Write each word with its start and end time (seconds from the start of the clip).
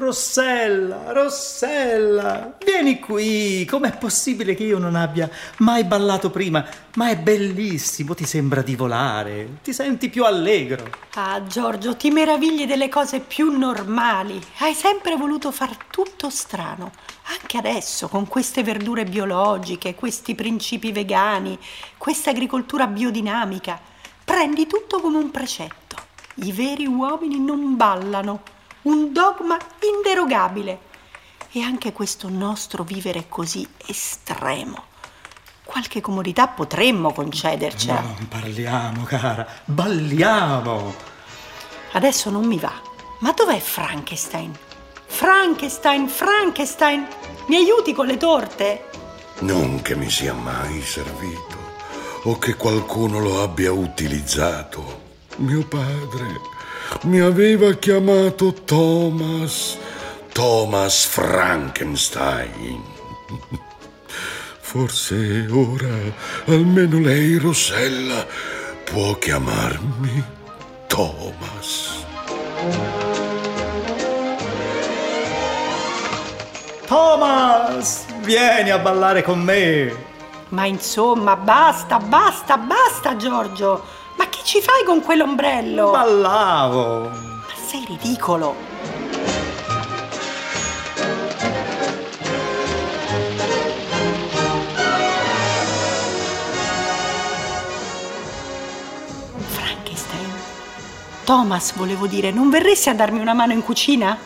Rossella, 0.00 1.12
Rossella, 1.12 2.56
vieni 2.64 2.98
qui. 2.98 3.66
Com'è 3.66 3.98
possibile 3.98 4.54
che 4.54 4.64
io 4.64 4.78
non 4.78 4.94
abbia 4.94 5.28
mai 5.58 5.84
ballato 5.84 6.30
prima? 6.30 6.64
Ma 6.96 7.10
è 7.10 7.18
bellissimo, 7.18 8.14
ti 8.14 8.24
sembra 8.24 8.62
di 8.62 8.76
volare, 8.76 9.58
ti 9.62 9.74
senti 9.74 10.08
più 10.08 10.24
allegro. 10.24 10.88
Ah, 11.16 11.42
Giorgio, 11.44 11.96
ti 11.96 12.10
meravigli 12.10 12.66
delle 12.66 12.88
cose 12.88 13.20
più 13.20 13.50
normali. 13.56 14.40
Hai 14.60 14.72
sempre 14.72 15.16
voluto 15.16 15.52
far 15.52 15.76
tutto 15.90 16.30
strano. 16.30 16.92
Anche 17.38 17.58
adesso, 17.58 18.08
con 18.08 18.26
queste 18.26 18.62
verdure 18.62 19.04
biologiche, 19.04 19.94
questi 19.94 20.34
principi 20.34 20.92
vegani, 20.92 21.58
questa 21.98 22.30
agricoltura 22.30 22.86
biodinamica, 22.86 23.78
prendi 24.24 24.66
tutto 24.66 24.98
come 24.98 25.18
un 25.18 25.30
precetto. 25.30 25.96
I 26.36 26.52
veri 26.52 26.86
uomini 26.86 27.38
non 27.38 27.76
ballano 27.76 28.40
un 28.82 29.12
dogma 29.12 29.58
inderogabile. 29.80 30.88
E 31.52 31.62
anche 31.62 31.92
questo 31.92 32.28
nostro 32.28 32.84
vivere 32.84 33.26
così 33.28 33.66
estremo. 33.86 34.84
Qualche 35.64 36.00
comodità 36.00 36.48
potremmo 36.48 37.12
concedercela. 37.12 38.00
Ma 38.00 38.00
non 38.00 38.28
parliamo, 38.28 39.02
cara, 39.04 39.46
balliamo. 39.64 40.94
Adesso 41.92 42.30
non 42.30 42.44
mi 42.44 42.58
va. 42.58 42.72
Ma 43.18 43.32
dov'è 43.32 43.58
Frankenstein? 43.58 44.56
Frankenstein, 45.06 46.08
Frankenstein, 46.08 47.06
mi 47.46 47.56
aiuti 47.56 47.92
con 47.92 48.06
le 48.06 48.16
torte? 48.16 48.88
Non 49.40 49.82
che 49.82 49.96
mi 49.96 50.08
sia 50.08 50.32
mai 50.34 50.80
servito 50.82 51.58
o 52.24 52.38
che 52.38 52.54
qualcuno 52.54 53.18
lo 53.18 53.42
abbia 53.42 53.72
utilizzato. 53.72 55.08
Mio 55.36 55.66
padre 55.66 56.40
mi 57.02 57.20
aveva 57.20 57.72
chiamato 57.74 58.52
Thomas, 58.64 59.78
Thomas 60.32 61.06
Frankenstein. 61.06 62.82
Forse 64.60 65.46
ora 65.50 65.96
almeno 66.46 67.00
lei, 67.00 67.36
Rossella, 67.38 68.26
può 68.84 69.14
chiamarmi 69.18 70.24
Thomas. 70.86 72.04
Thomas, 76.86 78.04
vieni 78.22 78.70
a 78.70 78.78
ballare 78.78 79.22
con 79.22 79.40
me. 79.40 80.08
Ma 80.48 80.66
insomma, 80.66 81.36
basta, 81.36 81.98
basta, 81.98 82.56
basta, 82.56 83.16
Giorgio. 83.16 83.98
Ci 84.50 84.60
fai 84.60 84.82
con 84.84 85.00
quell'ombrello? 85.00 85.92
Ballavo. 85.92 87.02
Ma 87.08 87.46
sei 87.68 87.84
ridicolo. 87.86 88.56
Frankenstein. 99.46 100.32
Thomas, 101.22 101.72
volevo 101.76 102.08
dire, 102.08 102.32
non 102.32 102.50
verresti 102.50 102.88
a 102.88 102.94
darmi 102.94 103.20
una 103.20 103.34
mano 103.34 103.52
in 103.52 103.62
cucina? 103.62 104.18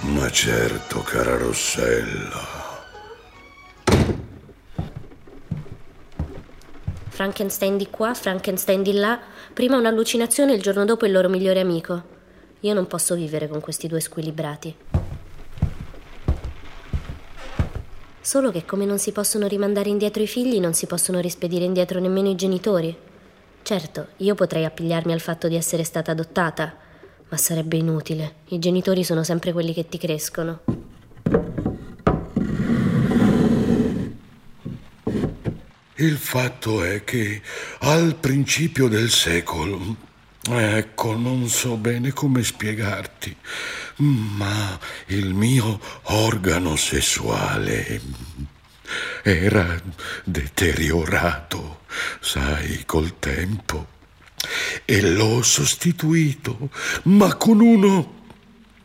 Ma 0.00 0.30
certo, 0.30 1.00
cara 1.00 1.38
Rossella. 1.38 2.59
Frankenstein 7.20 7.76
di 7.76 7.90
qua, 7.90 8.14
Frankenstein 8.14 8.82
di 8.82 8.94
là, 8.94 9.20
prima 9.52 9.76
un'allucinazione 9.76 10.52
e 10.52 10.54
il 10.54 10.62
giorno 10.62 10.86
dopo 10.86 11.04
il 11.04 11.12
loro 11.12 11.28
migliore 11.28 11.60
amico. 11.60 12.02
Io 12.60 12.72
non 12.72 12.86
posso 12.86 13.14
vivere 13.14 13.46
con 13.46 13.60
questi 13.60 13.88
due 13.88 14.00
squilibrati. 14.00 14.74
Solo 18.22 18.50
che 18.50 18.64
come 18.64 18.86
non 18.86 18.98
si 18.98 19.12
possono 19.12 19.46
rimandare 19.48 19.90
indietro 19.90 20.22
i 20.22 20.26
figli, 20.26 20.60
non 20.60 20.72
si 20.72 20.86
possono 20.86 21.20
rispedire 21.20 21.66
indietro 21.66 22.00
nemmeno 22.00 22.30
i 22.30 22.36
genitori. 22.36 22.96
Certo, 23.60 24.06
io 24.16 24.34
potrei 24.34 24.64
appigliarmi 24.64 25.12
al 25.12 25.20
fatto 25.20 25.46
di 25.46 25.56
essere 25.56 25.84
stata 25.84 26.12
adottata, 26.12 26.74
ma 27.28 27.36
sarebbe 27.36 27.76
inutile. 27.76 28.36
I 28.46 28.58
genitori 28.58 29.04
sono 29.04 29.24
sempre 29.24 29.52
quelli 29.52 29.74
che 29.74 29.86
ti 29.86 29.98
crescono. 29.98 30.60
Il 36.00 36.16
fatto 36.16 36.82
è 36.82 37.04
che 37.04 37.42
al 37.80 38.16
principio 38.16 38.88
del 38.88 39.10
secolo, 39.10 39.96
ecco, 40.48 41.14
non 41.14 41.46
so 41.50 41.76
bene 41.76 42.14
come 42.14 42.42
spiegarti, 42.42 43.36
ma 43.96 44.80
il 45.08 45.34
mio 45.34 45.78
organo 46.04 46.74
sessuale 46.76 48.00
era 49.22 49.78
deteriorato, 50.24 51.80
sai, 52.20 52.84
col 52.86 53.18
tempo. 53.18 53.86
E 54.86 55.02
l'ho 55.02 55.42
sostituito, 55.42 56.70
ma 57.02 57.34
con 57.34 57.60
uno 57.60 58.19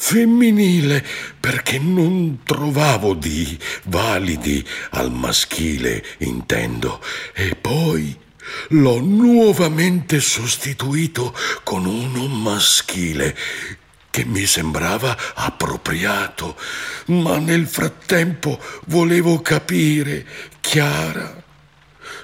femminile 0.00 1.06
perché 1.38 1.78
non 1.78 2.40
trovavo 2.42 3.12
di 3.12 3.56
validi 3.84 4.66
al 4.92 5.12
maschile, 5.12 6.02
intendo. 6.18 7.02
E 7.34 7.54
poi 7.54 8.18
l'ho 8.68 8.98
nuovamente 9.00 10.18
sostituito 10.20 11.36
con 11.62 11.84
uno 11.84 12.26
maschile 12.28 13.36
che 14.08 14.24
mi 14.24 14.46
sembrava 14.46 15.16
appropriato, 15.34 16.56
ma 17.08 17.36
nel 17.36 17.66
frattempo 17.66 18.58
volevo 18.86 19.40
capire, 19.42 20.26
Chiara, 20.60 21.40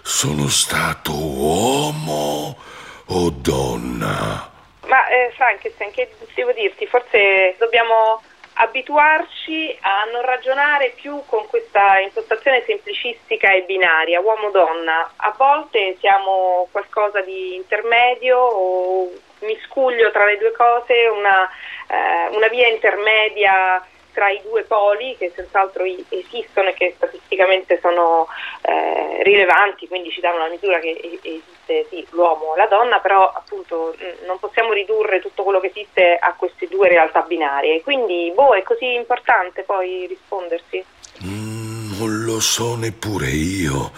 sono 0.02 0.48
stato 0.48 1.14
uomo 1.14 2.56
o 3.04 3.30
donna? 3.30 4.54
Ma 4.86 5.08
eh, 5.08 5.32
Frankenstein, 5.34 5.90
che 5.92 6.08
devo 6.34 6.52
dirti, 6.52 6.86
forse 6.86 7.54
dobbiamo 7.58 8.22
abituarci 8.58 9.76
a 9.80 10.04
non 10.12 10.22
ragionare 10.22 10.92
più 10.94 11.22
con 11.26 11.46
questa 11.46 11.98
impostazione 12.00 12.62
semplicistica 12.64 13.52
e 13.52 13.62
binaria, 13.62 14.20
uomo-donna. 14.20 15.12
A 15.16 15.34
volte 15.36 15.96
siamo 15.98 16.68
qualcosa 16.70 17.20
di 17.20 17.54
intermedio 17.54 18.38
o 18.38 19.10
miscuglio 19.40 20.10
tra 20.10 20.24
le 20.24 20.38
due 20.38 20.52
cose, 20.52 21.06
una, 21.08 21.50
eh, 21.88 22.34
una 22.34 22.48
via 22.48 22.68
intermedia 22.68 23.84
tra 24.16 24.30
i 24.30 24.40
due 24.42 24.62
poli 24.62 25.14
che 25.18 25.30
senz'altro 25.34 25.84
esistono 26.08 26.70
e 26.70 26.72
che 26.72 26.94
statisticamente 26.96 27.78
sono 27.82 28.26
eh, 28.62 29.22
rilevanti, 29.22 29.86
quindi 29.88 30.10
ci 30.10 30.22
danno 30.22 30.38
la 30.38 30.48
misura 30.48 30.80
che 30.80 31.20
esiste 31.22 31.84
sì, 31.90 32.06
l'uomo 32.12 32.54
e 32.54 32.56
la 32.56 32.66
donna, 32.66 32.98
però 33.00 33.30
appunto 33.30 33.94
non 34.24 34.38
possiamo 34.38 34.72
ridurre 34.72 35.20
tutto 35.20 35.42
quello 35.42 35.60
che 35.60 35.66
esiste 35.66 36.16
a 36.16 36.32
queste 36.32 36.66
due 36.66 36.88
realtà 36.88 37.20
binarie. 37.20 37.82
Quindi 37.82 38.32
boh, 38.34 38.54
è 38.54 38.62
così 38.62 38.94
importante 38.94 39.64
poi 39.64 40.06
rispondersi? 40.06 40.82
Mm, 41.22 41.98
non 41.98 42.24
lo 42.24 42.40
so 42.40 42.74
neppure 42.74 43.28
io, 43.28 43.92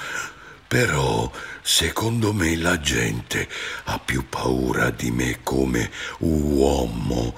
però 0.66 1.30
secondo 1.62 2.32
me 2.32 2.56
la 2.56 2.80
gente 2.80 3.46
ha 3.84 4.00
più 4.04 4.28
paura 4.28 4.90
di 4.90 5.12
me 5.12 5.38
come 5.44 5.88
uomo 6.18 7.34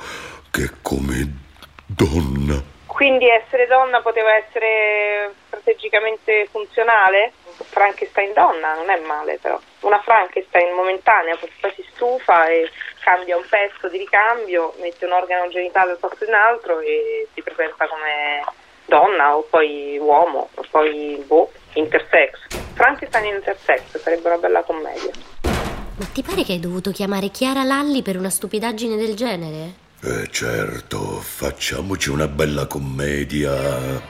che 0.51 0.71
come 0.81 1.49
donna. 1.85 2.70
Quindi 3.01 3.31
essere 3.31 3.67
donna 3.67 4.03
poteva 4.03 4.37
essere 4.37 5.33
strategicamente 5.47 6.47
funzionale? 6.51 7.33
Frankenstein 7.71 8.35
donna 8.35 8.75
non 8.75 8.91
è 8.91 9.01
male 9.01 9.39
però. 9.41 9.59
Una 9.81 9.99
Frankenstein 10.03 10.75
momentanea, 10.75 11.35
poi 11.37 11.73
si 11.75 11.83
stufa 11.95 12.49
e 12.49 12.71
cambia 13.01 13.39
un 13.39 13.45
pezzo 13.49 13.89
di 13.89 13.97
ricambio, 13.97 14.75
mette 14.81 15.07
un 15.07 15.13
organo 15.13 15.49
genitale 15.49 15.93
al 15.93 15.97
posto 15.97 16.27
di 16.27 16.31
un 16.31 16.37
altro 16.37 16.81
e 16.81 17.27
si 17.33 17.41
presenta 17.41 17.89
come 17.89 18.45
donna 18.85 19.35
o 19.35 19.47
poi 19.49 19.97
uomo 19.99 20.51
o 20.55 20.65
poi 20.71 21.25
boh, 21.27 21.51
intersex. 21.73 22.49
Frankenstein 22.75 23.35
intersex 23.35 23.97
sarebbe 23.97 24.29
una 24.29 24.37
bella 24.37 24.63
commedia. 24.63 25.13
Ma 25.41 26.05
ti 26.13 26.23
pare 26.23 26.43
che 26.43 26.53
hai 26.53 26.61
dovuto 26.61 26.91
chiamare 26.91 27.31
Chiara 27.31 27.63
Lalli 27.63 28.03
per 28.03 28.19
una 28.19 28.29
stupidaggine 28.29 28.97
del 28.97 29.17
genere? 29.17 29.89
Eh 30.03 30.29
certo, 30.31 31.21
facciamoci 31.21 32.09
una 32.09 32.27
bella 32.27 32.67
commedia. 32.67 34.01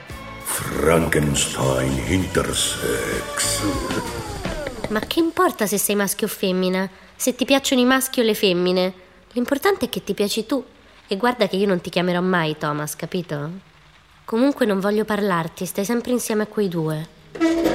Frankenstein 0.41 2.01
intersex. 2.07 3.61
Ma 4.87 5.01
che 5.01 5.19
importa 5.19 5.67
se 5.67 5.77
sei 5.77 5.95
maschio 5.95 6.27
o 6.27 6.29
femmina? 6.29 6.89
Se 7.13 7.35
ti 7.35 7.43
piacciono 7.43 7.81
i 7.81 7.85
maschi 7.85 8.21
o 8.21 8.23
le 8.23 8.35
femmine? 8.35 8.93
L'importante 9.33 9.87
è 9.87 9.89
che 9.89 10.01
ti 10.01 10.13
piaci 10.13 10.45
tu. 10.45 10.63
E 11.09 11.17
guarda 11.17 11.49
che 11.49 11.57
io 11.57 11.67
non 11.67 11.81
ti 11.81 11.89
chiamerò 11.89 12.21
mai 12.21 12.57
Thomas, 12.57 12.95
capito? 12.95 13.49
Comunque 14.23 14.65
non 14.65 14.79
voglio 14.79 15.03
parlarti, 15.03 15.65
stai 15.65 15.83
sempre 15.83 16.11
insieme 16.11 16.43
a 16.43 16.47
quei 16.47 16.69
due. 16.69 17.05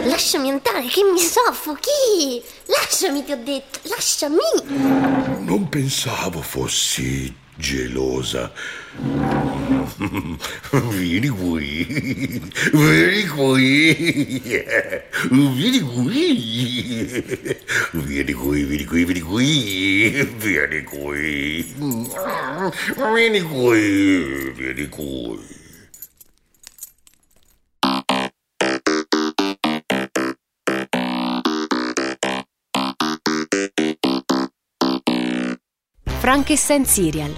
Lasciami 0.04 0.48
andare, 0.48 0.86
che 0.86 1.02
mi 1.02 1.19
soffochi! 1.19 2.42
Lasciami, 2.64 3.24
ti 3.26 3.32
ho 3.32 3.42
detto, 3.44 3.80
lasciami! 3.82 5.44
Non 5.44 5.69
pensavo 5.69 6.40
fossi 6.40 7.44
gelosa. 7.58 8.50
Vieni 10.91 11.29
qui, 11.29 11.85
vieni 12.73 13.25
qui, 13.26 13.94
vieni 15.31 15.81
qui, 15.82 16.25
vieni 17.93 18.35
qui, 18.35 18.64
vieni 18.64 18.85
qui, 18.85 19.05
vieni 19.05 19.20
qui, 19.20 19.44
vieni 20.37 20.82
qui, 20.85 21.05
vieni 22.97 23.41
qui, 23.43 24.53
vieni 24.56 24.88
qui. 24.88 25.56
Frankenstein 36.26 36.84
Serial 36.84 37.32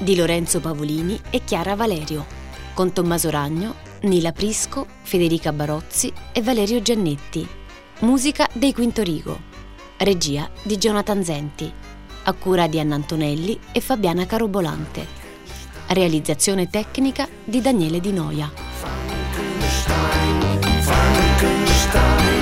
di 0.00 0.16
Lorenzo 0.16 0.58
Pavolini 0.58 1.20
e 1.28 1.44
Chiara 1.44 1.74
Valerio, 1.74 2.24
con 2.72 2.90
Tommaso 2.90 3.28
Ragno, 3.28 3.74
Nila 4.04 4.32
Prisco, 4.32 4.86
Federica 5.02 5.52
Barozzi 5.52 6.10
e 6.32 6.40
Valerio 6.40 6.80
Giannetti. 6.80 7.46
Musica 7.98 8.48
dei 8.54 8.72
Quinto 8.72 9.02
Rigo. 9.02 9.38
Regia 9.98 10.50
di 10.62 10.78
Jonathan 10.78 11.22
Zenti. 11.22 11.70
A 12.22 12.32
cura 12.32 12.68
di 12.68 12.80
Anna 12.80 12.94
Antonelli 12.94 13.60
e 13.70 13.82
Fabiana 13.82 14.24
Carobolante. 14.24 15.06
Realizzazione 15.88 16.70
tecnica 16.70 17.28
di 17.44 17.60
Daniele 17.60 18.00
Di 18.00 18.12
Noia. 18.14 18.50
Frankenstein, 18.80 20.62
Frankenstein. 20.80 22.32